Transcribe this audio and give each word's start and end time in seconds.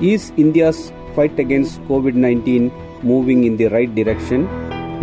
Is 0.00 0.30
India's 0.36 0.92
fight 1.16 1.40
against 1.40 1.80
COVID 1.88 2.14
19 2.14 2.70
moving 3.02 3.42
in 3.42 3.56
the 3.56 3.66
right 3.66 3.92
direction? 3.92 4.46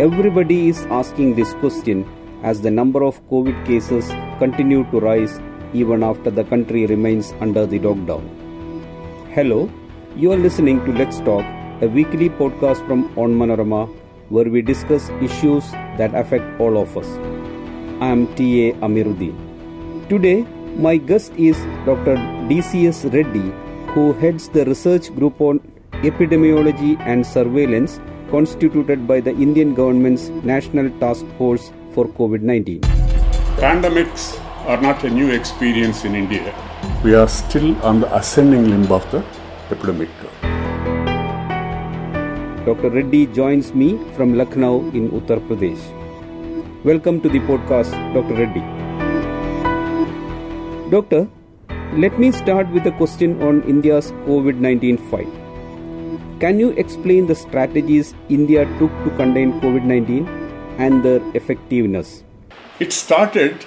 Everybody 0.00 0.70
is 0.70 0.86
asking 0.86 1.34
this 1.34 1.52
question 1.60 2.06
as 2.42 2.62
the 2.62 2.70
number 2.70 3.02
of 3.04 3.20
COVID 3.28 3.66
cases 3.66 4.08
continue 4.38 4.90
to 4.90 4.98
rise 4.98 5.38
even 5.74 6.02
after 6.02 6.30
the 6.30 6.44
country 6.44 6.86
remains 6.86 7.34
under 7.40 7.66
the 7.66 7.78
lockdown. 7.78 8.24
Hello, 9.34 9.70
you 10.16 10.32
are 10.32 10.38
listening 10.38 10.82
to 10.86 10.92
Let's 10.92 11.20
Talk, 11.20 11.44
a 11.82 11.88
weekly 11.88 12.30
podcast 12.30 12.80
from 12.86 13.14
Onmanorama 13.16 13.94
where 14.30 14.48
we 14.48 14.62
discuss 14.62 15.10
issues 15.20 15.70
that 15.98 16.14
affect 16.14 16.58
all 16.58 16.78
of 16.78 16.96
us. 16.96 17.06
I 18.00 18.06
am 18.06 18.34
T.A. 18.34 18.72
Amiruddin. 18.76 20.08
Today, 20.08 20.46
my 20.74 20.96
guest 20.96 21.34
is 21.36 21.58
Dr. 21.84 22.16
DCS 22.48 23.12
Reddy, 23.12 23.52
who 23.96 24.12
heads 24.20 24.46
the 24.54 24.62
research 24.68 25.06
group 25.18 25.40
on 25.40 25.58
epidemiology 26.08 26.88
and 27.10 27.26
surveillance 27.26 27.92
constituted 28.30 29.06
by 29.10 29.20
the 29.28 29.32
Indian 29.44 29.72
government's 29.78 30.24
National 30.50 30.90
Task 31.02 31.24
Force 31.38 31.72
for 31.94 32.04
COVID 32.18 32.42
19. 32.42 32.82
Pandemics 33.62 34.24
are 34.72 34.76
not 34.82 35.04
a 35.04 35.10
new 35.18 35.30
experience 35.36 36.04
in 36.04 36.14
India. 36.14 36.52
We 37.02 37.14
are 37.14 37.26
still 37.26 37.70
on 37.90 38.00
the 38.00 38.10
ascending 38.14 38.68
limb 38.72 38.92
of 38.98 39.06
the 39.12 39.24
epidemic 39.70 40.10
curve. 40.18 40.36
Dr. 42.66 42.90
Reddy 42.90 43.22
joins 43.38 43.72
me 43.84 43.88
from 44.18 44.36
Lucknow 44.42 44.74
in 45.00 45.08
Uttar 45.20 45.40
Pradesh. 45.48 45.88
Welcome 46.84 47.22
to 47.22 47.30
the 47.30 47.42
podcast, 47.48 47.96
Dr. 48.18 48.36
Reddy. 48.42 48.64
Doctor, 50.90 51.26
let 51.94 52.18
me 52.18 52.30
start 52.30 52.68
with 52.72 52.86
a 52.86 52.92
question 52.92 53.40
on 53.42 53.62
India's 53.62 54.10
COVID 54.26 54.56
19 54.56 54.98
fight. 55.10 55.28
Can 56.40 56.58
you 56.58 56.70
explain 56.70 57.26
the 57.26 57.34
strategies 57.34 58.14
India 58.28 58.66
took 58.78 58.90
to 59.04 59.10
contain 59.16 59.58
COVID 59.60 59.84
19 59.84 60.26
and 60.78 61.02
their 61.02 61.22
effectiveness? 61.34 62.24
It 62.80 62.92
started 62.92 63.64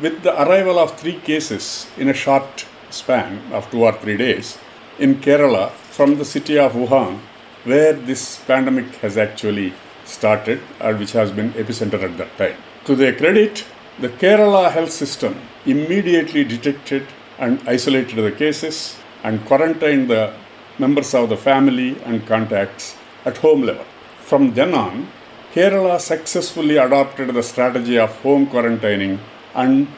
with 0.00 0.22
the 0.22 0.32
arrival 0.42 0.78
of 0.78 0.98
three 0.98 1.18
cases 1.20 1.88
in 1.98 2.08
a 2.08 2.14
short 2.14 2.64
span 2.88 3.52
of 3.52 3.70
two 3.70 3.84
or 3.84 3.92
three 3.92 4.16
days 4.16 4.56
in 4.98 5.16
Kerala 5.16 5.70
from 5.70 6.16
the 6.16 6.24
city 6.24 6.58
of 6.58 6.72
Wuhan, 6.72 7.18
where 7.64 7.92
this 7.92 8.38
pandemic 8.46 8.94
has 9.02 9.18
actually 9.18 9.74
started 10.06 10.60
and 10.80 10.98
which 10.98 11.12
has 11.12 11.32
been 11.32 11.52
epicenter 11.52 12.02
at 12.02 12.16
that 12.16 12.38
time. 12.38 12.56
To 12.86 12.96
their 12.96 13.14
credit, 13.14 13.66
the 13.98 14.08
Kerala 14.08 14.72
health 14.72 14.92
system 14.92 15.38
immediately 15.66 16.44
detected 16.44 17.06
and 17.38 17.60
isolated 17.68 18.16
the 18.16 18.32
cases 18.32 18.96
and 19.22 19.44
quarantined 19.46 20.08
the 20.10 20.32
members 20.78 21.14
of 21.14 21.28
the 21.28 21.36
family 21.36 22.00
and 22.04 22.26
contacts 22.26 22.96
at 23.24 23.38
home 23.38 23.62
level. 23.62 23.84
From 24.20 24.54
then 24.54 24.74
on, 24.74 25.08
Kerala 25.52 26.00
successfully 26.00 26.76
adopted 26.76 27.34
the 27.34 27.42
strategy 27.42 27.98
of 27.98 28.14
home 28.22 28.46
quarantining 28.46 29.18
and 29.54 29.88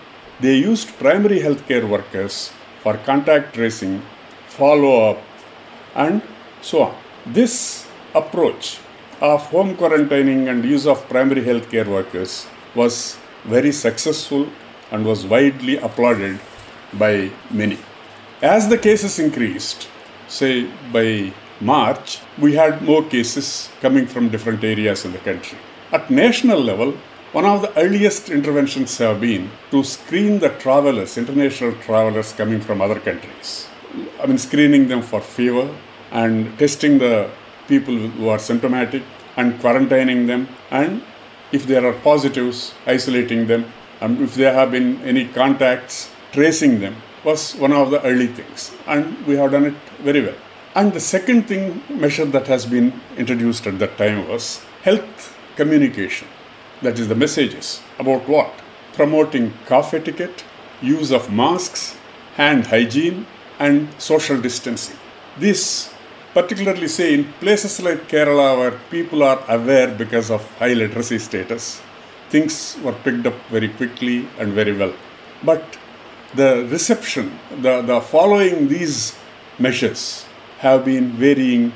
they 0.41 0.57
used 0.57 0.97
primary 0.99 1.41
healthcare 1.41 1.87
workers 1.87 2.53
for 2.83 2.97
contact 2.99 3.55
tracing, 3.55 4.03
follow 4.49 5.11
up, 5.11 5.19
and 5.95 6.23
so 6.63 6.83
on. 6.85 6.95
This 7.27 7.87
approach 8.15 8.79
of 9.21 9.43
home 9.49 9.77
quarantining 9.77 10.49
and 10.49 10.65
use 10.65 10.87
of 10.87 11.07
primary 11.09 11.43
healthcare 11.43 11.87
workers 11.87 12.47
was 12.75 13.19
very 13.45 13.73
successful 13.73 14.49
and 14.91 15.05
was 15.05 15.27
widely 15.27 15.77
applauded 15.77 16.41
by 16.93 17.31
many. 17.51 17.79
As 18.43 18.69
the 18.69 18.79
cases 18.79 19.19
increased, 19.19 19.89
say 20.29 20.71
by 20.93 21.33
March, 21.61 22.21
we 22.39 22.55
had 22.55 22.83
more 22.83 23.05
cases 23.05 23.69
coming 23.81 24.07
from 24.07 24.31
different 24.31 24.65
areas 24.65 25.05
in 25.05 25.13
the 25.13 25.19
country. 25.19 25.59
At 25.93 26.11
national 26.11 26.61
level, 26.61 26.95
one 27.33 27.45
of 27.45 27.63
the 27.63 27.77
earliest 27.79 28.31
interventions 28.31 28.97
have 28.99 29.21
been 29.21 29.51
to 29.71 29.85
screen 29.85 30.39
the 30.39 30.49
travelers, 30.49 31.17
international 31.17 31.73
travelers 31.75 32.33
coming 32.33 32.61
from 32.61 32.81
other 32.81 32.99
countries. 32.99 33.69
I 34.23 34.27
mean, 34.27 34.39
screening 34.39 34.89
them 34.89 35.03
for 35.03 35.21
fever 35.21 35.73
and 36.11 36.59
testing 36.59 36.99
the 36.99 37.31
people 37.69 37.95
who 37.95 38.29
are 38.29 38.39
symptomatic 38.39 39.03
and 39.37 39.61
quarantining 39.61 40.27
them 40.27 40.49
and 40.71 41.03
if 41.53 41.67
there 41.67 41.85
are 41.85 41.93
positives, 41.93 42.75
isolating 42.87 43.47
them, 43.47 43.73
and 44.01 44.21
if 44.21 44.35
there 44.35 44.55
have 44.55 44.71
been 44.71 45.01
any 45.03 45.27
contacts, 45.27 46.11
tracing 46.33 46.81
them 46.81 46.97
was 47.25 47.55
one 47.55 47.73
of 47.73 47.91
the 47.91 48.03
early 48.03 48.27
things, 48.27 48.73
and 48.87 49.27
we 49.27 49.37
have 49.37 49.51
done 49.53 49.67
it 49.67 49.75
very 50.01 50.23
well. 50.23 50.37
And 50.75 50.93
the 50.93 51.01
second 51.01 51.49
thing 51.49 51.83
measure 51.89 52.25
that 52.25 52.47
has 52.47 52.65
been 52.65 53.01
introduced 53.17 53.67
at 53.67 53.79
that 53.81 53.99
time 53.99 54.29
was 54.29 54.65
health 54.83 55.37
communication. 55.57 56.29
That 56.83 56.99
is 56.99 57.09
the 57.09 57.15
messages 57.15 57.83
about 57.99 58.29
what? 58.29 58.53
Promoting 58.95 59.53
cough 59.67 59.93
etiquette, 59.93 60.45
use 60.81 61.11
of 61.11 61.31
masks, 61.33 61.97
hand 62.37 62.69
hygiene, 62.69 63.27
and 63.59 63.89
social 64.01 64.41
distancing. 64.41 64.97
This 65.37 65.93
particularly 66.33 66.89
say 66.89 67.13
in 67.15 67.25
places 67.41 67.83
like 67.83 68.09
Kerala 68.09 68.57
where 68.57 68.79
people 68.91 69.23
are 69.23 69.45
aware 69.49 69.89
because 69.89 70.31
of 70.31 70.47
high 70.59 70.73
literacy 70.73 71.19
status, 71.19 71.83
things 72.31 72.79
were 72.83 72.93
picked 72.93 73.27
up 73.27 73.35
very 73.51 73.69
quickly 73.69 74.29
and 74.39 74.53
very 74.53 74.77
well. 74.77 74.95
But 75.43 75.79
the 76.35 76.67
reception, 76.71 77.39
the, 77.61 77.83
the 77.83 78.01
following 78.01 78.69
these 78.69 79.17
measures 79.59 80.27
have 80.59 80.85
been 80.85 81.11
varying 81.13 81.73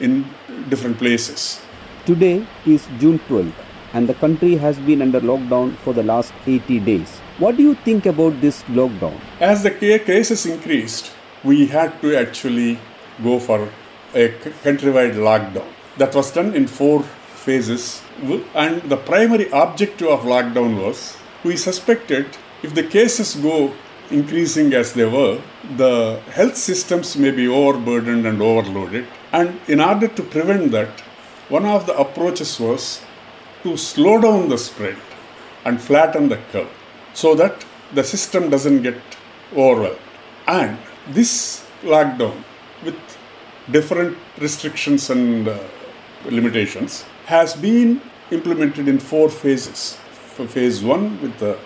in 0.00 0.24
different 0.68 0.98
places. 0.98 1.60
Today 2.04 2.46
is 2.64 2.86
June 2.98 3.18
12th 3.28 3.52
and 3.92 4.08
the 4.08 4.14
country 4.14 4.56
has 4.56 4.78
been 4.80 5.02
under 5.02 5.20
lockdown 5.20 5.76
for 5.78 5.94
the 5.94 6.02
last 6.02 6.32
80 6.46 6.80
days. 6.80 7.18
What 7.38 7.56
do 7.56 7.62
you 7.62 7.74
think 7.74 8.06
about 8.06 8.40
this 8.40 8.62
lockdown? 8.64 9.18
As 9.40 9.62
the 9.62 9.70
cases 9.70 10.46
increased, 10.46 11.12
we 11.44 11.66
had 11.66 12.00
to 12.02 12.16
actually 12.16 12.78
go 13.22 13.38
for 13.38 13.68
a 14.14 14.28
countrywide 14.64 15.14
lockdown. 15.14 15.66
That 15.98 16.14
was 16.14 16.32
done 16.32 16.54
in 16.54 16.66
four 16.66 17.02
phases, 17.02 18.02
and 18.54 18.82
the 18.82 18.96
primary 18.96 19.48
objective 19.50 20.08
of 20.08 20.20
lockdown 20.20 20.82
was 20.82 21.16
we 21.44 21.56
suspected 21.56 22.26
if 22.66 22.74
the 22.74 22.82
cases 22.82 23.36
go 23.36 23.72
increasing 24.10 24.72
as 24.74 24.92
they 24.92 25.04
were, 25.04 25.40
the 25.76 26.20
health 26.38 26.56
systems 26.56 27.16
may 27.16 27.30
be 27.30 27.46
overburdened 27.46 28.26
and 28.26 28.42
overloaded. 28.42 29.06
And 29.32 29.60
in 29.68 29.80
order 29.80 30.08
to 30.08 30.22
prevent 30.22 30.72
that, 30.72 31.00
one 31.48 31.64
of 31.64 31.86
the 31.86 31.96
approaches 31.96 32.58
was 32.58 33.02
to 33.62 33.76
slow 33.76 34.20
down 34.20 34.48
the 34.48 34.58
spread 34.58 34.96
and 35.64 35.80
flatten 35.80 36.28
the 36.28 36.38
curve 36.52 36.72
so 37.14 37.34
that 37.36 37.64
the 37.94 38.02
system 38.02 38.50
doesn't 38.50 38.82
get 38.82 39.00
overwhelmed. 39.54 39.98
And 40.48 40.78
this 41.08 41.64
lockdown, 41.82 42.42
with 42.84 42.98
different 43.70 44.18
restrictions 44.38 45.08
and 45.10 45.46
uh, 45.46 45.58
limitations, 46.24 47.04
has 47.26 47.54
been 47.54 48.00
implemented 48.30 48.88
in 48.88 48.98
four 48.98 49.28
phases. 49.28 49.98
For 50.36 50.46
phase 50.46 50.82
one, 50.82 51.20
with 51.22 51.38
the 51.38 51.58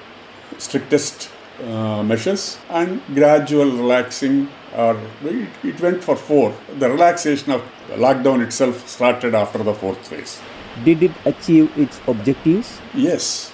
strictest 0.58 1.30
uh, 1.62 2.02
measures, 2.02 2.58
and 2.70 3.02
gradual 3.14 3.70
relaxing, 3.70 4.48
or 4.74 4.98
it, 5.24 5.48
it 5.62 5.80
went 5.80 6.02
for 6.02 6.16
four. 6.16 6.54
The 6.78 6.90
relaxation 6.90 7.52
of 7.52 7.62
lockdown 7.90 8.42
itself 8.42 8.88
started 8.88 9.34
after 9.34 9.62
the 9.62 9.74
fourth 9.74 10.06
phase. 10.06 10.40
Did 10.84 11.02
it 11.02 11.12
achieve 11.24 11.76
its 11.76 12.00
objectives? 12.06 12.80
Yes. 12.94 13.52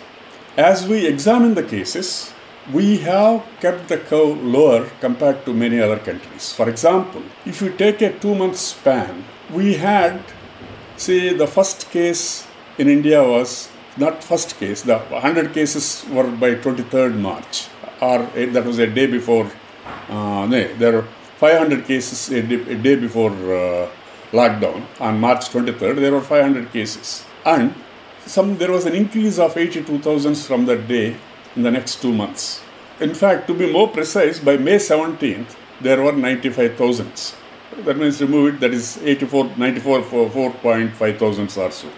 As 0.57 0.87
we 0.87 1.07
examine 1.07 1.55
the 1.55 1.63
cases, 1.63 2.33
we 2.73 2.99
have 2.99 3.45
kept 3.61 3.89
the 3.89 3.99
curve 3.99 4.43
lower 4.43 4.89
compared 5.01 5.45
to 5.45 5.53
many 5.53 5.81
other 5.81 5.99
countries. 5.99 6.53
For 6.53 6.69
example, 6.69 7.23
if 7.45 7.61
you 7.63 7.71
take 7.73 8.03
a 8.03 8.19
two 8.19 8.35
month 8.35 8.57
span, 8.57 9.25
we 9.53 9.75
had, 9.75 10.21
say, 10.97 11.33
the 11.33 11.47
first 11.47 11.91
case 11.91 12.47
in 12.79 12.89
India 12.89 13.23
was 13.23 13.69
not 13.97 14.23
first 14.23 14.59
case, 14.59 14.83
the 14.83 14.99
100 14.99 15.53
cases 15.53 16.05
were 16.11 16.31
by 16.31 16.55
23rd 16.55 17.19
March, 17.19 17.69
or 18.01 18.19
that 18.35 18.65
was 18.65 18.79
a 18.79 18.87
day 18.87 19.07
before, 19.07 19.51
uh, 20.09 20.47
there 20.47 20.93
were 20.93 21.07
500 21.39 21.85
cases 21.85 22.31
a 22.31 22.43
day, 22.43 22.61
a 22.73 22.77
day 22.77 22.97
before 22.97 23.31
uh, 23.31 23.89
lockdown. 24.33 24.85
On 25.01 25.19
March 25.19 25.49
23rd, 25.49 25.97
there 25.97 26.13
were 26.13 26.21
500 26.21 26.73
cases. 26.73 27.25
And 27.45 27.75
some 28.25 28.59
there 28.59 28.73
was 28.73 28.87
an 28.87 28.95
increase 28.95 29.39
of 29.39 29.57
82,000 29.57 30.35
from 30.35 30.67
that 30.67 30.89
day 30.89 31.17
in 31.55 31.63
the 31.63 31.71
next 31.71 32.03
two 32.03 32.13
months. 32.13 32.63
In 33.01 33.15
fact, 33.15 33.47
to 33.49 33.55
be 33.55 33.71
more 33.71 33.89
precise, 33.89 34.39
by 34.39 34.57
May 34.57 34.77
17th, 34.77 35.55
there 35.81 36.03
were 36.03 36.13
95,000. 36.13 37.35
That 37.85 37.99
means 37.99 38.21
remove 38.21 38.55
it, 38.55 38.61
that 38.61 38.73
is 38.73 38.99
84, 39.03 39.53
94 39.57 40.03
for 40.03 40.31
4.5 40.31 41.19
thousands 41.19 41.57
or 41.59 41.71
so. 41.71 41.89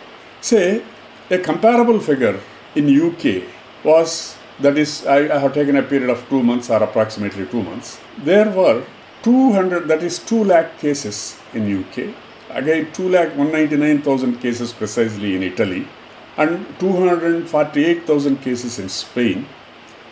Say, 0.40 0.82
a 1.30 1.38
comparable 1.38 2.00
figure 2.00 2.40
in 2.75 2.88
UK 2.88 3.42
was, 3.84 4.36
that 4.60 4.76
is, 4.76 5.06
I, 5.06 5.34
I 5.34 5.38
have 5.38 5.54
taken 5.54 5.76
a 5.76 5.82
period 5.82 6.10
of 6.10 6.28
two 6.28 6.42
months 6.42 6.70
or 6.70 6.82
approximately 6.82 7.46
two 7.46 7.62
months. 7.62 8.00
There 8.19 8.50
were 8.50 8.84
200 9.22 9.88
that 9.88 10.02
is 10.02 10.19
2 10.20 10.44
lakh 10.44 10.78
cases 10.78 11.36
in 11.52 11.62
UK 11.80 12.14
again 12.50 12.86
2 12.92 13.08
lakh 13.08 13.30
199,000 13.36 14.38
cases 14.40 14.72
precisely 14.72 15.34
in 15.34 15.42
Italy 15.42 15.88
and 16.36 16.64
248,000 16.78 18.36
cases 18.40 18.78
in 18.78 18.88
Spain 18.88 19.44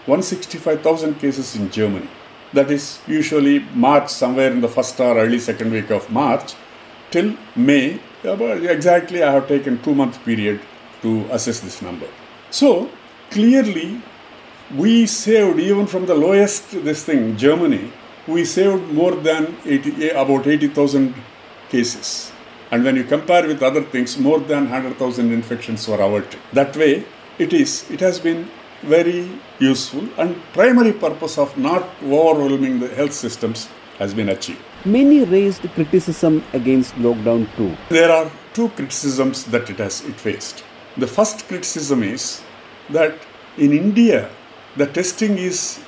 165,000 0.06 1.14
cases 1.20 1.56
in 1.56 1.70
Germany. 1.70 2.08
That 2.52 2.70
is 2.70 3.00
usually 3.08 3.60
March 3.74 4.08
somewhere 4.08 4.52
in 4.52 4.60
the 4.60 4.68
first 4.68 5.00
or 5.00 5.18
early 5.18 5.40
second 5.40 5.72
week 5.72 5.90
of 5.90 6.08
March 6.10 6.54
till 7.10 7.36
May. 7.56 8.00
Exactly 8.24 9.22
I 9.22 9.32
have 9.32 9.48
taken 9.48 9.82
2 9.82 9.94
month 9.94 10.24
period 10.24 10.60
to 11.02 11.26
assess 11.30 11.60
this 11.60 11.82
number 11.82 12.08
so 12.50 12.90
clearly 13.30 14.00
we 14.76 15.06
saved 15.06 15.58
even 15.58 15.86
from 15.86 16.06
the 16.06 16.14
lowest 16.14 16.70
this 16.84 17.04
thing 17.04 17.36
Germany 17.36 17.92
we 18.26 18.44
saved 18.44 18.92
more 18.92 19.14
than 19.14 19.56
80, 19.64 20.08
eh, 20.08 20.20
about 20.20 20.46
80,000 20.46 21.14
cases. 21.68 22.32
And 22.70 22.82
when 22.82 22.96
you 22.96 23.04
compare 23.04 23.46
with 23.46 23.62
other 23.62 23.82
things, 23.82 24.18
more 24.18 24.40
than 24.40 24.64
100,000 24.68 25.32
infections 25.32 25.86
were 25.86 26.00
averted. 26.00 26.40
That 26.52 26.76
way, 26.76 27.04
it 27.38 27.52
is. 27.52 27.88
It 27.90 28.00
has 28.00 28.18
been 28.18 28.48
very 28.82 29.30
useful 29.58 30.06
and 30.18 30.36
primary 30.52 30.92
purpose 30.92 31.38
of 31.38 31.56
not 31.56 31.88
overwhelming 32.02 32.78
the 32.80 32.88
health 32.88 33.12
systems 33.12 33.68
has 33.98 34.12
been 34.12 34.28
achieved. 34.28 34.60
Many 34.84 35.24
raised 35.24 35.62
criticism 35.74 36.44
against 36.52 36.94
lockdown 36.96 37.48
too. 37.56 37.74
There 37.88 38.12
are 38.12 38.30
two 38.52 38.68
criticisms 38.70 39.44
that 39.46 39.70
it 39.70 39.78
has 39.78 40.04
it 40.04 40.16
faced. 40.16 40.62
The 40.98 41.06
first 41.06 41.46
criticism 41.48 42.02
is 42.02 42.40
that 42.88 43.14
in 43.58 43.72
India, 43.72 44.30
the 44.76 44.86
testing 44.86 45.36
is 45.36 45.80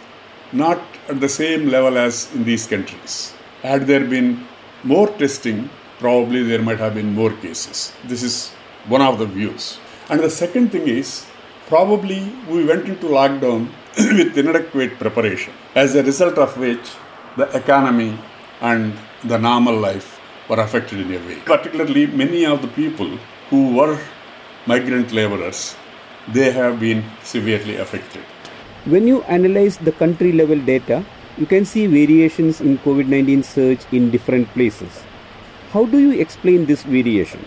not 0.53 0.81
at 1.09 1.21
the 1.21 1.29
same 1.31 1.69
level 1.69 1.97
as 1.97 2.35
in 2.35 2.45
these 2.45 2.67
countries. 2.67 3.33
Had 3.63 3.87
there 3.87 4.05
been 4.05 4.47
more 4.85 5.09
testing, 5.23 5.71
probably 5.99 6.43
there 6.43 6.61
might 6.61 6.79
have 6.79 6.95
been 6.95 7.15
more 7.15 7.33
cases. 7.33 7.95
This 8.05 8.23
is 8.23 8.51
one 8.87 9.01
of 9.01 9.19
the 9.19 9.25
views. 9.25 9.79
And 10.11 10.21
the 10.21 10.29
second 10.29 10.73
thing 10.73 10.87
is, 10.87 11.25
probably 11.69 12.31
we 12.47 12.67
went 12.67 12.87
into 12.87 13.07
lockdown 13.07 13.71
with 14.19 14.37
inadequate 14.37 14.99
preparation, 14.99 15.55
as 15.75 15.95
a 15.95 16.03
result 16.03 16.37
of 16.37 16.57
which 16.59 16.87
the 17.39 17.49
economy 17.57 18.19
and 18.61 18.93
the 19.25 19.39
normal 19.39 19.77
life 19.77 20.21
were 20.51 20.61
affected 20.61 21.01
in 21.01 21.13
a 21.15 21.19
way. 21.27 21.37
Particularly, 21.47 22.07
many 22.07 22.45
of 22.45 22.61
the 22.61 22.69
people 22.69 23.19
who 23.51 23.75
were 23.75 23.99
migrant 24.69 25.13
laborers, 25.13 25.77
they 26.37 26.51
have 26.53 26.79
been 26.79 27.03
severely 27.25 27.77
affected. 27.77 28.23
When 28.85 29.09
you 29.09 29.23
analyze 29.23 29.79
the 29.79 29.93
country 29.93 30.33
level 30.33 30.61
data, 30.61 31.05
you 31.39 31.47
can 31.47 31.65
see 31.65 31.87
variations 31.87 32.61
in 32.61 32.79
COVID 32.79 33.07
19 33.07 33.43
surge 33.43 33.87
in 33.93 34.11
different 34.11 34.49
places. 34.49 35.03
How 35.73 35.85
do 35.87 35.99
you 35.99 36.21
explain 36.21 36.67
this 36.67 36.83
variation? 36.83 37.45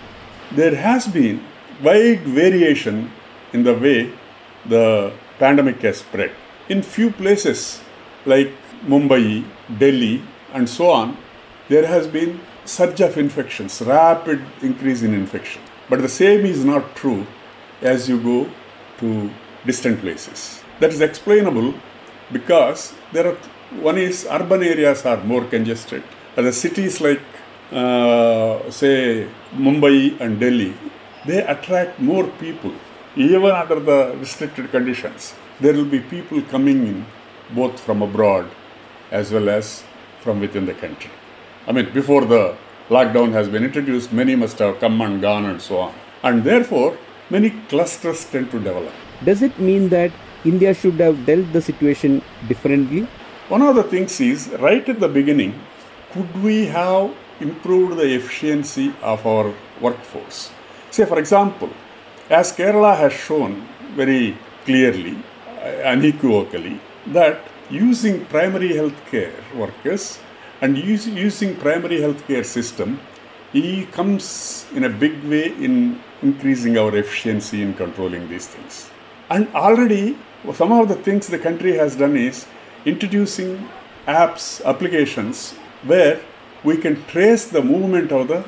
There 0.52 0.76
has 0.76 1.08
been 1.08 1.44
wide 1.84 2.28
variation 2.42 3.12
in 3.54 3.64
the 3.64 3.74
way 3.74 4.12
the 4.66 5.14
pandemic 5.40 5.82
has 5.82 5.98
spread. 5.98 6.32
In 6.70 6.82
few 6.82 7.12
places 7.12 7.82
like 8.26 8.52
Mumbai, 8.86 9.44
Delhi, 9.78 10.24
and 10.54 10.70
so 10.70 10.90
on, 10.90 11.18
there 11.70 11.86
has 11.86 12.08
been 12.08 12.40
surge 12.66 13.02
of 13.02 13.18
infections, 13.18 13.82
rapid 13.82 14.42
increase 14.62 15.02
in 15.02 15.14
infection. 15.14 15.62
But 15.92 16.02
the 16.02 16.14
same 16.24 16.46
is 16.46 16.64
not 16.64 16.96
true 16.96 17.28
as 17.82 18.08
you 18.08 18.18
go 18.32 18.50
to 19.00 19.30
distant 19.66 20.00
places. 20.00 20.64
That 20.80 20.92
is 20.96 21.02
explainable 21.02 21.74
because 22.32 22.94
there 23.12 23.28
are 23.32 23.38
one 23.90 23.98
is 23.98 24.26
urban 24.38 24.64
areas 24.64 25.06
are 25.06 25.22
more 25.32 25.44
congested. 25.56 26.02
The 26.36 26.54
cities 26.54 27.02
like 27.02 27.20
uh, 27.74 28.72
say 28.72 29.28
Mumbai 29.66 30.18
and 30.22 30.40
Delhi, 30.40 30.74
they 31.26 31.44
attract 31.44 32.00
more 32.00 32.28
people 32.46 32.74
even 33.18 33.52
under 33.52 33.80
the 33.82 34.16
restricted 34.18 34.72
conditions. 34.72 35.36
There 35.60 35.74
will 35.74 35.92
be 35.98 36.00
people 36.00 36.42
coming 36.44 36.88
in 36.88 37.06
both 37.54 37.78
from 37.82 38.02
abroad 38.02 38.50
as 39.12 39.34
well 39.34 39.50
as 39.50 39.84
from 40.22 40.40
within 40.40 40.66
the 40.66 40.74
country. 40.74 41.12
I 41.68 41.74
mean, 41.74 41.92
before 41.94 42.24
the 42.24 42.56
lockdown 42.96 43.32
has 43.32 43.48
been 43.48 43.64
introduced, 43.64 44.12
many 44.12 44.36
must 44.36 44.60
have 44.60 44.80
come 44.82 45.00
and 45.02 45.22
gone 45.22 45.46
and 45.46 45.62
so 45.62 45.80
on. 45.80 45.94
And 46.24 46.44
therefore, 46.44 46.98
many 47.30 47.52
clusters 47.70 48.26
tend 48.26 48.52
to 48.52 48.60
develop. 48.60 48.94
Does 49.24 49.42
it 49.42 49.58
mean 49.60 49.88
that 49.90 50.12
India 50.44 50.74
should 50.74 51.00
have 51.00 51.26
dealt 51.26 51.54
the 51.54 51.62
situation 51.62 52.22
differently? 52.50 53.08
One 53.48 53.62
of 53.62 53.76
the 53.76 53.84
things 53.84 54.20
is 54.20 54.50
right 54.60 54.88
at 54.88 55.00
the 55.00 55.08
beginning, 55.08 55.54
could 56.12 56.44
we 56.44 56.66
have 56.66 57.12
improved 57.40 57.98
the 57.98 58.14
efficiency 58.14 58.94
of 59.02 59.26
our 59.26 59.54
workforce? 59.80 60.52
Say, 60.90 61.06
for 61.06 61.18
example, 61.18 61.70
as 62.30 62.52
Kerala 62.52 62.98
has 62.98 63.14
shown 63.14 63.68
very 63.96 64.38
clearly, 64.66 65.18
uh, 65.48 65.94
unequivocally, 65.94 66.80
that 67.08 67.42
using 67.70 68.26
primary 68.26 68.76
health 68.76 69.00
care 69.10 69.34
workers 69.56 70.20
and 70.62 70.78
use, 70.78 71.08
using 71.08 71.56
primary 71.56 72.00
health 72.02 72.26
care 72.28 72.44
system, 72.44 73.00
he 73.52 73.86
comes 73.88 74.66
in 74.74 74.84
a 74.84 74.90
big 74.90 75.24
way 75.24 75.48
in 75.48 76.00
increasing 76.22 76.78
our 76.78 76.96
efficiency 76.96 77.62
in 77.62 77.74
controlling 77.74 78.30
these 78.30 78.48
things. 78.48 78.90
And 79.30 79.48
already, 79.56 80.18
some 80.54 80.72
of 80.72 80.88
the 80.88 80.96
things 80.96 81.28
the 81.28 81.40
country 81.40 81.74
has 81.78 81.96
done 81.96 82.16
is 82.16 82.46
introducing 82.86 83.70
apps, 84.08 84.64
applications 84.64 85.54
where 85.84 86.22
we 86.64 86.78
can 86.78 87.04
trace 87.06 87.46
the 87.46 87.62
movement 87.62 88.12
of 88.12 88.28
the 88.28 88.46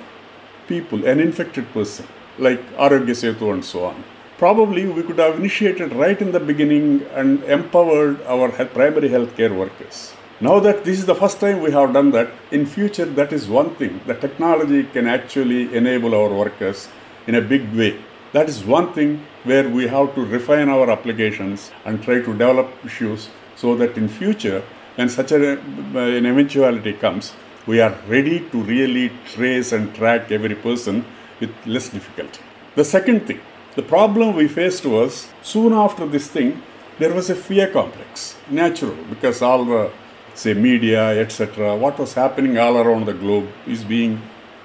people, 0.67 1.05
an 1.05 1.19
infected 1.19 1.71
person, 1.73 2.07
like 2.37 2.61
Aarogya 2.75 3.15
Setu 3.21 3.53
and 3.53 3.65
so 3.65 3.85
on. 3.85 4.03
Probably 4.37 4.85
we 4.85 5.03
could 5.03 5.19
have 5.19 5.39
initiated 5.39 5.93
right 5.93 6.19
in 6.21 6.31
the 6.31 6.39
beginning 6.39 7.05
and 7.13 7.43
empowered 7.43 8.21
our 8.23 8.49
primary 8.49 9.09
healthcare 9.09 9.55
workers. 9.55 10.13
Now 10.41 10.59
that 10.59 10.83
this 10.83 10.97
is 10.99 11.05
the 11.05 11.15
first 11.15 11.39
time 11.39 11.61
we 11.61 11.71
have 11.71 11.93
done 11.93 12.11
that, 12.11 12.31
in 12.51 12.65
future 12.65 13.05
that 13.05 13.31
is 13.31 13.47
one 13.47 13.75
thing. 13.75 14.01
The 14.07 14.15
technology 14.15 14.83
can 14.83 15.07
actually 15.07 15.73
enable 15.75 16.15
our 16.15 16.33
workers 16.33 16.87
in 17.27 17.35
a 17.35 17.41
big 17.41 17.71
way. 17.73 18.01
That 18.31 18.49
is 18.49 18.65
one 18.65 18.93
thing 18.93 19.25
where 19.43 19.69
we 19.69 19.87
have 19.87 20.15
to 20.15 20.25
refine 20.25 20.69
our 20.69 20.89
applications 20.89 21.71
and 21.85 22.01
try 22.01 22.19
to 22.19 22.31
develop 22.31 22.71
issues 22.83 23.29
so 23.55 23.75
that 23.75 23.95
in 23.95 24.09
future, 24.09 24.63
when 24.95 25.07
such 25.07 25.31
a, 25.31 25.59
an 25.59 26.25
eventuality 26.25 26.93
comes, 26.93 27.33
we 27.67 27.79
are 27.79 27.95
ready 28.07 28.39
to 28.49 28.61
really 28.63 29.11
trace 29.27 29.71
and 29.71 29.93
track 29.93 30.31
every 30.31 30.55
person 30.55 31.05
with 31.39 31.51
less 31.65 31.89
difficulty. 31.89 32.41
The 32.75 32.83
second 32.83 33.27
thing, 33.27 33.39
the 33.75 33.83
problem 33.83 34.35
we 34.35 34.47
faced 34.47 34.85
was 34.85 35.27
soon 35.43 35.73
after 35.73 36.07
this 36.07 36.27
thing, 36.27 36.61
there 36.97 37.13
was 37.13 37.29
a 37.29 37.35
fear 37.35 37.67
complex, 37.67 38.35
natural, 38.49 38.95
because 39.09 39.41
all 39.41 39.63
the 39.63 39.91
say 40.33 40.53
media, 40.53 41.19
etc., 41.19 41.75
what 41.75 41.99
was 41.99 42.13
happening 42.13 42.57
all 42.57 42.77
around 42.77 43.05
the 43.05 43.13
globe 43.13 43.49
is 43.67 43.83
being 43.83 44.21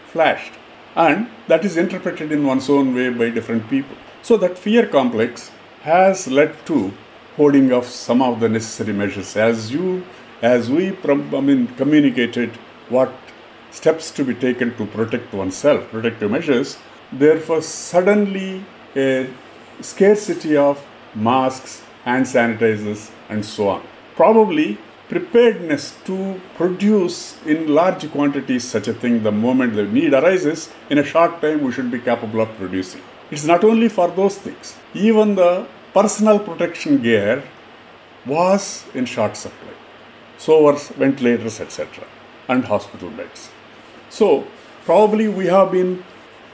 flashed. 0.06 0.52
And 0.96 1.28
that 1.46 1.64
is 1.64 1.76
interpreted 1.76 2.32
in 2.32 2.46
one's 2.46 2.68
own 2.68 2.94
way 2.94 3.10
by 3.10 3.30
different 3.30 3.68
people. 3.68 3.96
So 4.22 4.36
that 4.38 4.58
fear 4.58 4.86
complex 4.86 5.50
has 5.82 6.26
led 6.28 6.66
to 6.66 6.92
holding 7.36 7.72
off 7.72 7.86
some 7.86 8.20
of 8.20 8.40
the 8.40 8.48
necessary 8.48 8.92
measures. 8.92 9.36
As 9.36 9.72
you, 9.72 10.04
as 10.42 10.70
we, 10.70 10.96
I 11.06 11.40
mean, 11.40 11.68
communicated 11.76 12.50
what 12.88 13.12
steps 13.70 14.10
to 14.12 14.24
be 14.24 14.34
taken 14.34 14.74
to 14.76 14.86
protect 14.86 15.32
oneself, 15.32 15.88
protective 15.90 16.30
measures, 16.30 16.78
Therefore, 17.10 17.62
suddenly 17.62 18.64
a 18.94 19.30
scarcity 19.80 20.56
of 20.56 20.84
masks, 21.14 21.82
hand 22.04 22.26
sanitizers, 22.26 23.10
and 23.28 23.44
so 23.44 23.68
on. 23.68 23.82
Probably 24.14 24.78
preparedness 25.08 25.96
to 26.04 26.40
produce 26.56 27.38
in 27.46 27.74
large 27.74 28.10
quantities 28.10 28.64
such 28.64 28.88
a 28.88 28.92
thing 28.92 29.22
the 29.22 29.32
moment 29.32 29.74
the 29.74 29.84
need 29.84 30.12
arises, 30.12 30.70
in 30.90 30.98
a 30.98 31.04
short 31.04 31.40
time 31.40 31.62
we 31.62 31.72
should 31.72 31.90
be 31.90 31.98
capable 31.98 32.40
of 32.40 32.48
producing. 32.56 33.00
It's 33.30 33.44
not 33.44 33.64
only 33.64 33.88
for 33.88 34.08
those 34.08 34.36
things, 34.38 34.76
even 34.94 35.34
the 35.34 35.66
personal 35.94 36.38
protection 36.38 37.02
gear 37.02 37.42
was 38.26 38.84
in 38.94 39.06
short 39.06 39.36
supply. 39.36 39.74
So 40.36 40.62
were 40.64 40.76
ventilators, 40.76 41.60
etc., 41.60 42.04
and 42.48 42.64
hospital 42.64 43.10
beds. 43.10 43.50
So 44.10 44.46
probably 44.84 45.28
we 45.28 45.46
have 45.46 45.72
been 45.72 46.04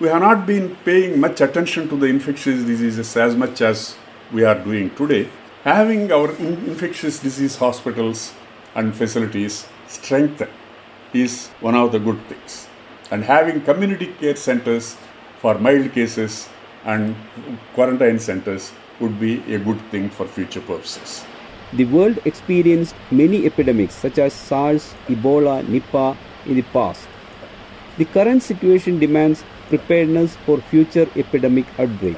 we 0.00 0.08
have 0.08 0.22
not 0.22 0.44
been 0.46 0.76
paying 0.84 1.20
much 1.20 1.40
attention 1.40 1.88
to 1.88 1.96
the 1.96 2.06
infectious 2.06 2.64
diseases 2.64 3.16
as 3.16 3.36
much 3.36 3.60
as 3.60 3.96
we 4.32 4.44
are 4.44 4.58
doing 4.58 4.90
today. 4.96 5.28
Having 5.62 6.10
our 6.10 6.30
infectious 6.32 7.20
disease 7.20 7.56
hospitals 7.56 8.34
and 8.74 8.94
facilities 8.94 9.66
strengthened 9.86 10.50
is 11.12 11.48
one 11.60 11.74
of 11.74 11.92
the 11.92 11.98
good 11.98 12.20
things. 12.28 12.68
And 13.10 13.24
having 13.24 13.60
community 13.60 14.06
care 14.20 14.36
centers 14.36 14.96
for 15.38 15.58
mild 15.58 15.92
cases 15.92 16.48
and 16.84 17.14
quarantine 17.74 18.18
centers 18.18 18.72
would 19.00 19.18
be 19.20 19.32
a 19.54 19.58
good 19.58 19.80
thing 19.90 20.10
for 20.10 20.26
future 20.26 20.60
purposes. 20.60 21.24
The 21.72 21.84
world 21.84 22.18
experienced 22.24 22.94
many 23.10 23.46
epidemics 23.46 23.94
such 23.94 24.18
as 24.18 24.32
SARS, 24.32 24.94
Ebola, 25.08 25.64
Nipah 25.64 26.16
in 26.46 26.56
the 26.56 26.62
past. 26.62 27.06
The 27.98 28.04
current 28.04 28.42
situation 28.42 28.98
demands 28.98 29.44
preparedness 29.68 30.36
for 30.46 30.60
future 30.60 31.08
epidemic 31.16 31.66
outbreak. 31.78 32.16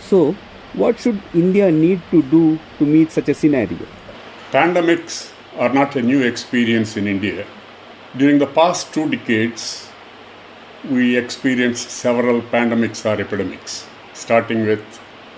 So, 0.00 0.34
what 0.72 0.98
should 0.98 1.20
India 1.34 1.70
need 1.70 2.00
to 2.10 2.22
do 2.22 2.58
to 2.78 2.84
meet 2.84 3.10
such 3.12 3.28
a 3.28 3.34
scenario? 3.34 3.86
Pandemics 4.50 5.32
are 5.58 5.72
not 5.72 5.96
a 5.96 6.02
new 6.02 6.22
experience 6.22 6.96
in 6.96 7.06
India. 7.06 7.46
During 8.16 8.38
the 8.38 8.46
past 8.46 8.92
two 8.92 9.08
decades, 9.08 9.88
we 10.90 11.16
experienced 11.16 11.90
several 11.90 12.42
pandemics 12.42 13.04
or 13.06 13.20
epidemics, 13.20 13.86
starting 14.12 14.66
with 14.66 14.84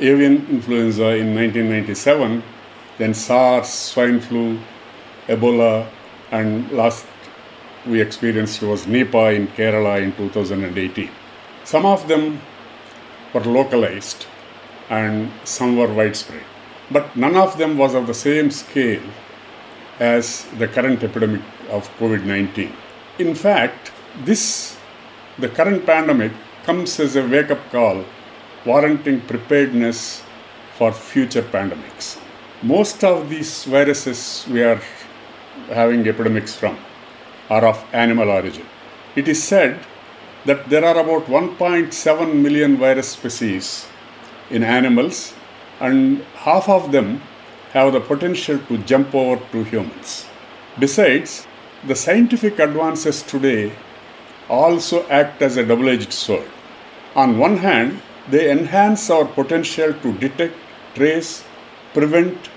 avian 0.00 0.46
influenza 0.50 1.10
in 1.16 1.34
1997, 1.34 2.42
then 2.98 3.14
SARS, 3.14 3.68
swine 3.68 4.20
flu, 4.20 4.58
Ebola, 5.28 5.88
and 6.32 6.70
last 6.72 7.06
we 7.86 8.00
experienced 8.00 8.60
was 8.62 8.86
Nipah 8.86 9.34
in 9.34 9.46
Kerala 9.48 10.02
in 10.02 10.12
2018. 10.12 11.10
Some 11.64 11.86
of 11.86 12.08
them 12.08 12.40
were 13.32 13.44
localized 13.44 14.26
and 14.90 15.30
some 15.44 15.76
were 15.76 15.92
widespread, 15.92 16.42
but 16.90 17.14
none 17.16 17.36
of 17.36 17.56
them 17.56 17.78
was 17.78 17.94
of 17.94 18.06
the 18.08 18.14
same 18.14 18.50
scale 18.50 19.02
as 19.98 20.44
the 20.58 20.68
current 20.68 21.02
epidemic 21.02 21.42
of 21.70 21.88
COVID 21.98 22.24
19. 22.24 22.72
In 23.18 23.34
fact, 23.34 23.92
this, 24.24 24.76
the 25.38 25.48
current 25.48 25.84
pandemic, 25.84 26.32
comes 26.64 27.00
as 27.00 27.16
a 27.16 27.26
wake 27.26 27.50
up 27.50 27.70
call 27.70 28.04
warranting 28.64 29.20
preparedness 29.22 30.22
for 30.76 30.92
future 30.92 31.42
pandemics. 31.42 32.18
Most 32.62 33.04
of 33.04 33.30
these 33.30 33.64
viruses 33.64 34.46
we 34.50 34.62
are 34.62 34.80
having 35.68 36.06
epidemics 36.06 36.54
from 36.54 36.76
are 37.48 37.64
of 37.64 37.84
animal 37.92 38.28
origin. 38.28 38.66
It 39.16 39.28
is 39.28 39.42
said 39.42 39.80
that 40.44 40.68
there 40.68 40.84
are 40.84 40.98
about 40.98 41.26
1.7 41.26 42.34
million 42.34 42.76
virus 42.76 43.08
species 43.08 43.86
in 44.50 44.62
animals, 44.62 45.34
and 45.80 46.22
half 46.46 46.68
of 46.68 46.92
them 46.92 47.22
have 47.72 47.92
the 47.92 48.00
potential 48.00 48.58
to 48.68 48.78
jump 48.78 49.14
over 49.14 49.42
to 49.52 49.64
humans. 49.64 50.26
Besides, 50.78 51.46
the 51.86 51.94
scientific 51.94 52.58
advances 52.58 53.22
today 53.22 53.72
also 54.48 55.06
act 55.08 55.42
as 55.42 55.56
a 55.56 55.64
double 55.64 55.88
edged 55.88 56.12
sword. 56.12 56.48
On 57.14 57.38
one 57.38 57.58
hand, 57.58 58.00
they 58.28 58.50
enhance 58.50 59.10
our 59.10 59.24
potential 59.24 59.92
to 59.92 60.12
detect, 60.18 60.54
trace, 60.94 61.44
prevent, 61.92 62.50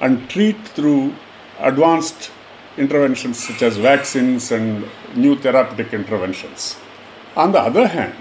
and 0.00 0.28
treat 0.28 0.68
through 0.68 1.14
advanced 1.58 2.30
interventions 2.76 3.46
such 3.46 3.62
as 3.62 3.76
vaccines 3.76 4.52
and 4.52 4.86
new 5.14 5.36
therapeutic 5.36 5.92
interventions. 5.94 6.76
On 7.34 7.52
the 7.52 7.60
other 7.60 7.88
hand, 7.88 8.14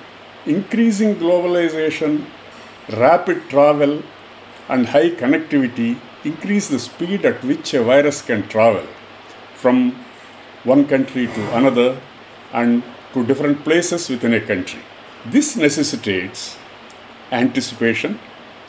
increasing 0.46 1.16
globalization, 1.16 2.26
rapid 2.90 3.50
travel, 3.50 4.04
and 4.70 4.88
high 4.88 5.10
connectivity 5.10 6.00
increase 6.26 6.68
the 6.68 6.80
speed 6.80 7.26
at 7.26 7.44
which 7.44 7.74
a 7.74 7.84
virus 7.84 8.22
can 8.22 8.48
travel 8.48 8.86
from 9.56 9.78
one 10.64 10.86
country 10.88 11.28
to 11.28 11.42
another 11.56 12.00
and 12.52 12.84
to 13.14 13.26
different 13.26 13.64
places 13.64 14.10
within 14.10 14.34
a 14.34 14.42
country. 14.42 14.82
This 15.26 15.56
necessitates 15.56 16.58
anticipation 17.32 18.20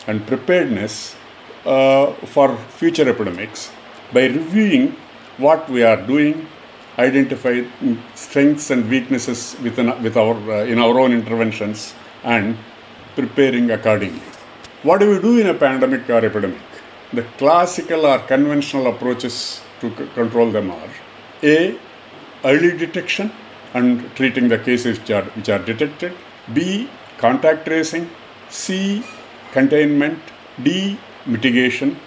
and 0.06 0.26
preparedness 0.26 1.16
uh, 1.64 2.12
for 2.34 2.56
future 2.56 3.08
epidemics 3.08 3.70
by 4.12 4.26
reviewing 4.26 4.96
what 5.38 5.68
we 5.68 5.82
are 5.82 6.00
doing, 6.00 6.46
identify 6.98 7.64
strengths 8.14 8.70
and 8.70 8.88
weaknesses 8.88 9.56
within, 9.62 9.86
with 10.02 10.16
our, 10.16 10.36
uh, 10.50 10.64
in 10.64 10.78
our 10.78 10.98
own 10.98 11.12
interventions, 11.12 11.94
and 12.24 12.56
preparing 13.14 13.70
accordingly. 13.70 14.22
What 14.82 15.00
do 15.00 15.10
we 15.10 15.20
do 15.20 15.38
in 15.38 15.48
a 15.48 15.54
pandemic 15.54 16.08
or 16.08 16.24
epidemic? 16.24 16.75
The 17.12 17.22
classical 17.38 18.06
or 18.06 18.18
conventional 18.18 18.88
approaches 18.88 19.60
to 19.80 19.90
c- 19.96 20.08
control 20.14 20.50
them 20.50 20.70
are 20.70 20.88
A. 21.42 21.78
Early 22.44 22.76
detection 22.76 23.32
and 23.74 24.14
treating 24.16 24.48
the 24.48 24.58
cases 24.58 24.98
which 24.98 25.10
are, 25.10 25.24
which 25.24 25.48
are 25.48 25.58
detected. 25.58 26.12
B. 26.52 26.88
Contact 27.18 27.64
tracing. 27.66 28.10
C. 28.48 29.04
Containment. 29.52 30.18
D. 30.62 30.98
Mitigation. 31.26 31.98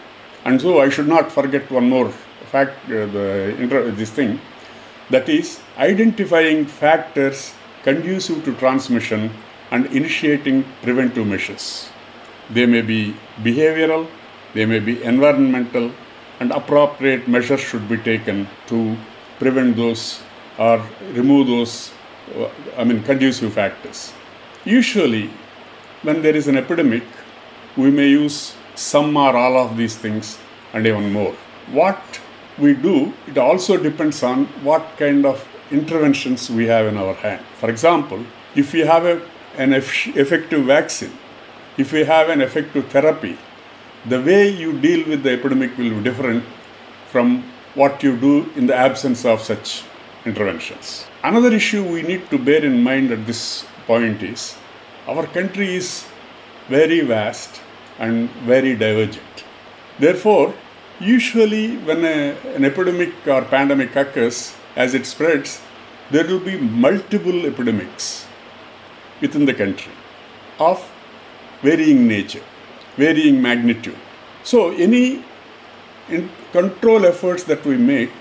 And 0.45 0.61
so 0.61 0.79
I 0.81 0.89
should 0.89 1.07
not 1.07 1.31
forget 1.31 1.69
one 1.71 1.89
more 1.89 2.11
fact, 2.51 2.85
uh, 2.85 3.05
the 3.05 3.55
inter- 3.59 3.91
this 3.91 4.09
thing, 4.09 4.39
that 5.09 5.29
is 5.29 5.59
identifying 5.77 6.65
factors 6.65 7.53
conducive 7.83 8.43
to 8.45 8.53
transmission 8.55 9.31
and 9.71 9.85
initiating 9.87 10.65
preventive 10.81 11.27
measures. 11.27 11.89
They 12.49 12.65
may 12.65 12.81
be 12.81 13.15
behavioral, 13.43 14.07
they 14.53 14.65
may 14.65 14.79
be 14.79 15.01
environmental, 15.03 15.91
and 16.39 16.51
appropriate 16.51 17.27
measures 17.27 17.59
should 17.59 17.87
be 17.89 17.97
taken 17.97 18.47
to 18.67 18.97
prevent 19.39 19.75
those 19.75 20.21
or 20.57 20.81
remove 21.13 21.47
those, 21.47 21.91
uh, 22.35 22.49
I 22.77 22.83
mean, 22.83 23.03
conducive 23.03 23.53
factors. 23.53 24.13
Usually, 24.65 25.29
when 26.03 26.21
there 26.21 26.35
is 26.35 26.47
an 26.47 26.57
epidemic, 26.57 27.03
we 27.77 27.91
may 27.91 28.09
use 28.09 28.55
some 28.75 29.15
or 29.15 29.35
all 29.35 29.57
of 29.57 29.77
these 29.77 29.95
things 29.95 30.37
and 30.73 30.85
even 30.85 31.11
more. 31.11 31.35
What 31.71 32.19
we 32.57 32.73
do, 32.73 33.13
it 33.27 33.37
also 33.37 33.77
depends 33.77 34.23
on 34.23 34.45
what 34.63 34.97
kind 34.97 35.25
of 35.25 35.47
interventions 35.71 36.49
we 36.49 36.67
have 36.67 36.87
in 36.87 36.97
our 36.97 37.13
hand. 37.13 37.41
For 37.59 37.69
example, 37.69 38.25
if 38.55 38.73
we 38.73 38.81
have 38.81 39.05
a, 39.05 39.21
an 39.57 39.73
eff- 39.73 40.15
effective 40.15 40.65
vaccine, 40.65 41.11
if 41.77 41.93
we 41.93 42.03
have 42.03 42.29
an 42.29 42.41
effective 42.41 42.87
therapy, 42.87 43.37
the 44.05 44.21
way 44.21 44.49
you 44.49 44.79
deal 44.79 45.07
with 45.07 45.23
the 45.23 45.31
epidemic 45.31 45.77
will 45.77 45.89
be 45.89 46.03
different 46.03 46.43
from 47.11 47.43
what 47.75 48.01
you 48.03 48.15
do 48.17 48.49
in 48.55 48.67
the 48.67 48.75
absence 48.75 49.25
of 49.25 49.41
such 49.41 49.83
interventions. 50.25 51.05
Another 51.23 51.53
issue 51.53 51.83
we 51.83 52.01
need 52.01 52.29
to 52.29 52.37
bear 52.37 52.63
in 52.63 52.81
mind 52.81 53.11
at 53.11 53.25
this 53.25 53.65
point 53.85 54.23
is 54.23 54.55
our 55.07 55.25
country 55.27 55.75
is 55.75 56.05
very 56.67 57.01
vast 57.01 57.61
and 57.97 58.29
very 58.51 58.75
divergent. 58.75 59.43
Therefore, 59.99 60.53
usually 60.99 61.77
when 61.77 62.05
a, 62.05 62.37
an 62.55 62.63
epidemic 62.63 63.13
or 63.27 63.41
pandemic 63.43 63.95
occurs, 63.95 64.53
as 64.75 64.93
it 64.93 65.05
spreads, 65.05 65.61
there 66.11 66.25
will 66.25 66.39
be 66.39 66.57
multiple 66.57 67.45
epidemics 67.45 68.25
within 69.21 69.45
the 69.45 69.53
country 69.53 69.91
of 70.59 70.89
varying 71.61 72.07
nature, 72.07 72.43
varying 73.03 73.41
magnitude. 73.41 73.99
So, 74.43 74.71
any 74.71 75.23
control 76.51 77.05
efforts 77.05 77.43
that 77.45 77.65
we 77.65 77.77
make, 77.77 78.11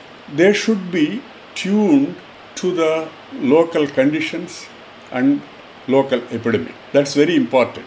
they 0.41 0.53
should 0.53 0.91
be 0.91 1.23
tuned 1.55 2.15
to 2.57 2.75
the 2.81 3.09
local 3.55 3.87
conditions 3.87 4.67
and 5.11 5.41
local 5.87 6.21
epidemic. 6.39 6.75
That's 6.93 7.15
very 7.15 7.37
important. 7.37 7.87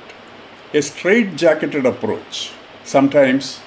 A 0.73 0.81
straight 0.81 1.35
jacketed 1.35 1.85
approach 1.85 2.51
sometimes 2.83 3.59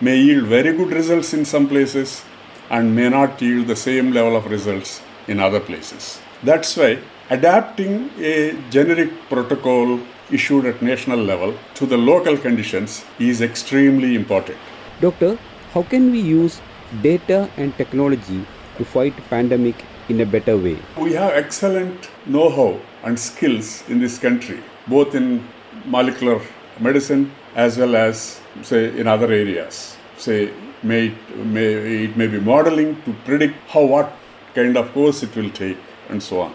may 0.00 0.16
yield 0.18 0.44
very 0.46 0.72
good 0.76 0.92
results 1.00 1.32
in 1.34 1.44
some 1.44 1.66
places 1.68 2.22
and 2.70 2.94
may 2.94 3.08
not 3.08 3.42
yield 3.42 3.66
the 3.66 3.76
same 3.76 4.12
level 4.12 4.36
of 4.36 4.46
results 4.46 5.00
in 5.26 5.40
other 5.40 5.60
places. 5.60 6.20
That's 6.42 6.76
why 6.76 6.98
adapting 7.28 8.10
a 8.18 8.36
generic 8.70 9.10
protocol 9.28 10.00
issued 10.32 10.64
at 10.64 10.82
national 10.82 11.18
level 11.18 11.54
to 11.74 11.86
the 11.86 11.96
local 11.96 12.36
conditions 12.36 13.04
is 13.18 13.40
extremely 13.40 14.14
important. 14.14 14.58
Doctor, 15.00 15.38
how 15.72 15.82
can 15.82 16.10
we 16.10 16.20
use 16.20 16.60
data 17.02 17.50
and 17.56 17.76
technology 17.76 18.46
to 18.78 18.84
fight 18.84 19.14
pandemic 19.28 19.84
in 20.08 20.20
a 20.20 20.26
better 20.26 20.56
way? 20.56 20.78
We 20.98 21.12
have 21.14 21.32
excellent 21.32 22.10
know-how 22.26 22.80
and 23.04 23.18
skills 23.18 23.88
in 23.88 24.00
this 24.00 24.18
country, 24.18 24.60
both 24.86 25.14
in 25.14 25.46
molecular 25.84 26.40
medicine 26.78 27.32
as 27.54 27.78
well 27.78 27.96
as 27.96 28.40
say 28.62 28.98
in 28.98 29.06
other 29.06 29.32
areas. 29.32 29.96
Say 30.16 30.52
may 30.82 31.08
it, 31.08 31.36
may 31.36 32.04
it 32.04 32.16
may 32.16 32.26
be 32.26 32.40
modeling 32.40 33.02
to 33.02 33.12
predict 33.24 33.56
how 33.68 33.84
what 33.84 34.12
kind 34.54 34.76
of 34.76 34.92
course 34.92 35.22
it 35.22 35.34
will 35.36 35.50
take 35.50 35.78
and 36.08 36.22
so 36.22 36.40
on. 36.40 36.54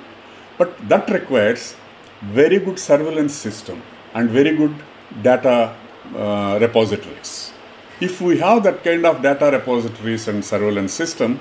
But 0.58 0.90
that 0.90 1.10
requires 1.10 1.76
very 2.22 2.60
good 2.60 2.80
surveillance 2.80 3.34
system 3.34 3.82
and 4.14 4.30
very 4.30 4.56
good 4.56 4.76
data 5.22 5.76
uh, 6.16 6.58
repositories. 6.62 7.52
If 8.00 8.22
we 8.22 8.38
have 8.40 8.64
that 8.64 8.84
kind 8.84 9.06
of 9.06 9.22
data 9.22 9.50
repositories 9.52 10.28
and 10.28 10.44
surveillance 10.44 10.94
system, 10.94 11.40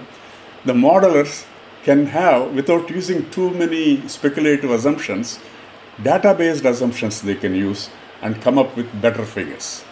the 0.64 0.72
modelers 0.72 1.46
can 1.82 2.06
have, 2.06 2.54
without 2.54 2.88
using 2.90 3.28
too 3.30 3.50
many 3.50 4.06
speculative 4.08 4.70
assumptions, 4.70 5.38
data 6.02 6.34
based 6.34 6.64
assumptions 6.64 7.20
they 7.22 7.34
can 7.34 7.54
use 7.54 7.90
and 8.22 8.40
come 8.40 8.58
up 8.58 8.76
with 8.76 8.88
better 9.02 9.24
figures. 9.24 9.84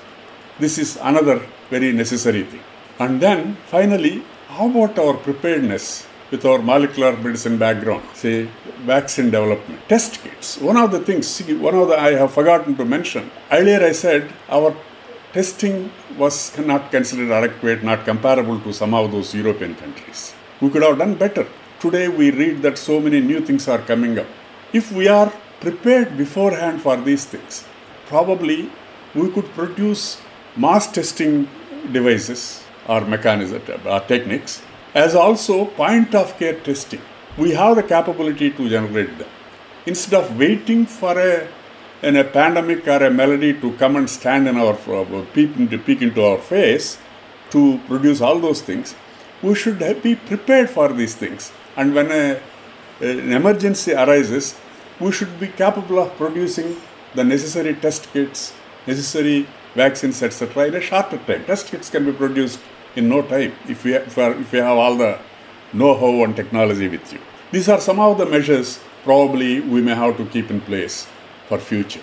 This 0.58 0.78
is 0.78 0.96
another 1.02 1.42
very 1.70 1.92
necessary 1.92 2.44
thing. 2.44 2.62
And 2.98 3.20
then 3.20 3.56
finally, 3.66 4.22
how 4.48 4.70
about 4.70 4.98
our 4.98 5.14
preparedness 5.14 6.06
with 6.32 6.46
our 6.46 6.60
molecular 6.60 7.14
medicine 7.24 7.58
background, 7.58 8.02
say 8.14 8.48
vaccine 8.92 9.26
development, 9.26 9.80
test 9.88 10.20
kits? 10.22 10.58
One 10.58 10.78
of 10.78 10.90
the 10.90 11.00
things, 11.00 11.26
see, 11.28 11.54
one 11.54 11.74
of 11.74 11.88
the 11.88 11.98
I 11.98 12.12
have 12.12 12.32
forgotten 12.32 12.74
to 12.76 12.84
mention. 12.84 13.30
Earlier 13.50 13.80
I 13.84 13.92
said 13.92 14.32
our 14.48 14.74
testing 15.34 15.92
was 16.16 16.36
not 16.58 16.90
considered 16.90 17.30
adequate, 17.30 17.84
not 17.84 18.06
comparable 18.06 18.58
to 18.60 18.72
some 18.72 18.94
of 18.94 19.12
those 19.12 19.34
European 19.34 19.74
countries. 19.74 20.34
We 20.60 20.70
could 20.70 20.82
have 20.82 20.98
done 20.98 21.14
better. 21.14 21.46
Today 21.80 22.08
we 22.08 22.30
read 22.30 22.62
that 22.62 22.78
so 22.78 22.98
many 22.98 23.20
new 23.20 23.40
things 23.44 23.68
are 23.68 23.78
coming 23.78 24.18
up. 24.18 24.26
If 24.72 24.90
we 24.90 25.08
are 25.08 25.30
prepared 25.60 26.16
beforehand 26.16 26.80
for 26.80 26.96
these 26.96 27.26
things, 27.26 27.64
probably 28.06 28.70
we 29.14 29.30
could 29.30 29.48
produce 29.52 30.20
mass 30.56 30.90
testing 30.90 31.48
devices 31.92 32.64
or 32.88 33.02
mechanisms 33.02 33.68
or 33.68 33.88
uh, 33.88 34.00
techniques 34.00 34.62
as 34.94 35.14
also 35.14 35.64
point 35.64 36.14
of 36.14 36.36
care 36.38 36.58
testing. 36.60 37.00
We 37.36 37.52
have 37.52 37.76
the 37.76 37.82
capability 37.82 38.50
to 38.50 38.68
generate 38.68 39.18
them. 39.18 39.28
Instead 39.86 40.22
of 40.22 40.38
waiting 40.38 40.86
for 40.86 41.18
a 41.18 41.48
in 42.02 42.16
a 42.16 42.24
pandemic 42.24 42.86
or 42.88 43.04
a 43.04 43.10
malady 43.10 43.52
to 43.60 43.72
come 43.74 43.96
and 43.96 44.10
stand 44.10 44.48
in 44.48 44.56
our 44.56 44.74
uh, 44.74 45.24
peep 45.32 45.56
into, 45.56 45.78
peek 45.78 46.02
into 46.02 46.20
our 46.22 46.38
face 46.38 46.98
to 47.50 47.78
produce 47.86 48.20
all 48.20 48.40
those 48.40 48.60
things, 48.60 48.96
we 49.40 49.54
should 49.54 49.78
be 50.02 50.16
prepared 50.16 50.68
for 50.68 50.92
these 50.92 51.14
things. 51.14 51.52
And 51.76 51.94
when 51.94 52.10
a, 52.10 52.40
an 53.00 53.32
emergency 53.32 53.92
arises, 53.92 54.56
we 54.98 55.12
should 55.12 55.38
be 55.38 55.48
capable 55.48 56.00
of 56.00 56.16
producing 56.16 56.76
the 57.14 57.24
necessary 57.24 57.74
test 57.74 58.12
kits, 58.12 58.52
necessary 58.86 59.46
vaccines, 59.74 60.22
etc. 60.22 60.66
in 60.66 60.74
a 60.74 60.80
shorter 60.80 61.18
time. 61.18 61.44
Test 61.44 61.68
kits 61.68 61.88
can 61.88 62.04
be 62.04 62.12
produced 62.12 62.58
in 62.96 63.08
no 63.08 63.22
time 63.22 63.52
if 63.68 63.84
we, 63.84 63.94
if, 63.94 64.18
if 64.18 64.52
we 64.52 64.58
have 64.58 64.76
all 64.76 64.96
the 64.96 65.18
know-how 65.72 66.24
and 66.24 66.36
technology 66.36 66.88
with 66.88 67.12
you. 67.12 67.18
These 67.50 67.68
are 67.68 67.80
some 67.80 67.98
of 68.00 68.18
the 68.18 68.26
measures 68.26 68.80
probably 69.04 69.60
we 69.60 69.80
may 69.80 69.94
have 69.94 70.16
to 70.16 70.26
keep 70.26 70.50
in 70.50 70.60
place 70.60 71.06
for 71.48 71.58
future. 71.58 72.02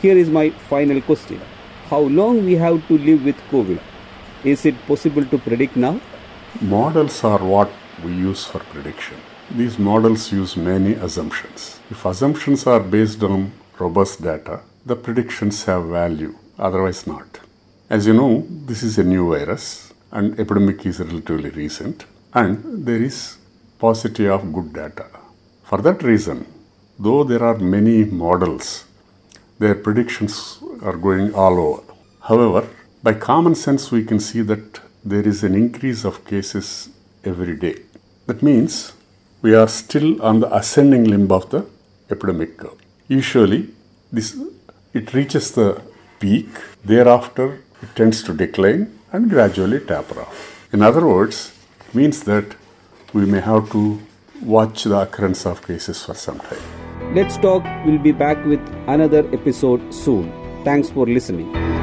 Here 0.00 0.16
is 0.16 0.28
my 0.28 0.50
final 0.50 1.00
question. 1.00 1.40
How 1.90 2.00
long 2.00 2.44
we 2.44 2.54
have 2.54 2.86
to 2.88 2.98
live 2.98 3.24
with 3.24 3.36
COVID? 3.50 3.80
Is 4.44 4.64
it 4.64 4.76
possible 4.86 5.24
to 5.24 5.38
predict 5.38 5.76
now? 5.76 6.00
Models 6.60 7.24
are 7.24 7.38
what 7.38 7.70
we 8.04 8.12
use 8.12 8.44
for 8.44 8.60
prediction. 8.60 9.16
These 9.50 9.78
models 9.78 10.30
use 10.30 10.56
many 10.56 10.92
assumptions. 10.92 11.80
If 11.90 12.04
assumptions 12.04 12.66
are 12.66 12.80
based 12.80 13.22
on 13.22 13.52
robust 13.78 14.22
data, 14.22 14.60
the 14.84 14.96
predictions 14.96 15.64
have 15.64 15.86
value, 15.86 16.34
otherwise 16.58 17.06
not. 17.06 17.40
As 17.90 18.06
you 18.06 18.14
know, 18.14 18.46
this 18.48 18.82
is 18.82 18.98
a 18.98 19.04
new 19.04 19.28
virus 19.30 19.87
and 20.10 20.38
epidemic 20.40 20.84
is 20.86 21.00
relatively 21.00 21.50
recent 21.50 22.04
and 22.34 22.86
there 22.86 23.02
is 23.02 23.38
paucity 23.78 24.26
of 24.26 24.52
good 24.52 24.72
data. 24.72 25.06
For 25.64 25.78
that 25.78 26.02
reason, 26.02 26.46
though 26.98 27.24
there 27.24 27.44
are 27.44 27.58
many 27.58 28.04
models, 28.04 28.84
their 29.58 29.74
predictions 29.74 30.58
are 30.82 30.96
going 30.96 31.34
all 31.34 31.58
over. 31.58 31.82
However, 32.22 32.68
by 33.02 33.14
common 33.14 33.54
sense, 33.54 33.90
we 33.90 34.04
can 34.04 34.20
see 34.20 34.42
that 34.42 34.80
there 35.04 35.26
is 35.26 35.44
an 35.44 35.54
increase 35.54 36.04
of 36.04 36.24
cases 36.24 36.90
every 37.24 37.56
day. 37.56 37.76
That 38.26 38.42
means 38.42 38.92
we 39.40 39.54
are 39.54 39.68
still 39.68 40.20
on 40.20 40.40
the 40.40 40.54
ascending 40.54 41.04
limb 41.04 41.30
of 41.30 41.50
the 41.50 41.66
epidemic 42.10 42.56
curve. 42.58 42.78
Usually, 43.08 43.68
this 44.12 44.36
it 44.92 45.14
reaches 45.14 45.52
the 45.52 45.80
peak. 46.18 46.48
Thereafter, 46.84 47.60
it 47.82 47.94
tends 47.94 48.22
to 48.24 48.32
decline 48.34 48.97
and 49.12 49.30
gradually 49.30 49.80
taper 49.80 50.20
off. 50.20 50.68
In 50.72 50.82
other 50.82 51.06
words, 51.06 51.52
means 51.94 52.22
that 52.24 52.54
we 53.12 53.24
may 53.24 53.40
have 53.40 53.70
to 53.72 54.00
watch 54.42 54.84
the 54.84 54.98
occurrence 55.00 55.46
of 55.46 55.66
cases 55.66 56.04
for 56.04 56.14
some 56.14 56.38
time. 56.40 57.14
Let's 57.14 57.36
Talk 57.38 57.64
We'll 57.86 57.98
be 57.98 58.12
back 58.12 58.44
with 58.44 58.60
another 58.86 59.26
episode 59.32 59.92
soon. 59.94 60.30
Thanks 60.64 60.90
for 60.90 61.06
listening. 61.06 61.77